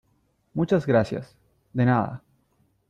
muchas 0.55 0.87
gracias. 0.87 1.37
de 1.73 1.85
nada. 1.85 2.23